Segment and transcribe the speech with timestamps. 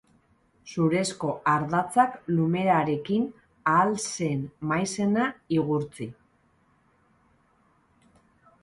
[0.75, 3.27] Zurezko ardatzak lumerarekin
[3.75, 4.43] ahal zen
[4.73, 5.29] maizena
[5.61, 6.11] igurtzi.